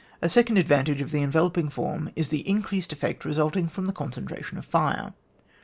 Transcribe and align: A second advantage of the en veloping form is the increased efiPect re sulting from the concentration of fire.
A 0.19 0.29
second 0.29 0.57
advantage 0.57 0.99
of 0.99 1.11
the 1.11 1.21
en 1.21 1.31
veloping 1.31 1.71
form 1.71 2.09
is 2.15 2.29
the 2.29 2.39
increased 2.49 2.89
efiPect 2.97 3.23
re 3.23 3.35
sulting 3.35 3.69
from 3.69 3.85
the 3.85 3.93
concentration 3.93 4.57
of 4.57 4.65
fire. 4.65 5.13